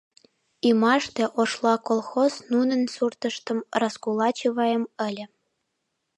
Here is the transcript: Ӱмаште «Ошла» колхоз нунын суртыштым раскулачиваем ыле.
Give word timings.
Ӱмаште 0.69 1.23
«Ошла» 1.41 1.75
колхоз 1.87 2.33
нунын 2.53 2.81
суртыштым 2.93 3.59
раскулачиваем 3.81 4.83
ыле. 5.07 5.25